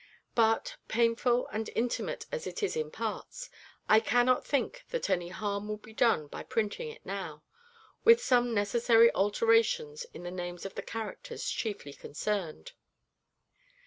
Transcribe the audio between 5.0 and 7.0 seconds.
any harm will be done by printing